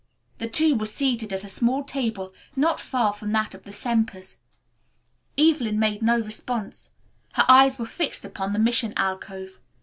The 0.39 0.49
two 0.49 0.73
were 0.75 0.87
seated 0.87 1.31
at 1.31 1.43
a 1.43 1.47
small 1.47 1.83
table 1.83 2.33
not 2.55 2.79
far 2.79 3.13
from 3.13 3.31
that 3.33 3.53
of 3.53 3.65
the 3.65 3.71
Sempers. 3.71 4.39
Evelyn 5.37 5.77
made 5.77 6.01
no 6.01 6.17
response. 6.19 6.93
Her 7.33 7.45
eyes 7.47 7.77
were 7.77 7.85
fixed 7.85 8.25
upon 8.25 8.51
the 8.53 8.57
mission 8.57 8.95
alcove. 8.97 9.59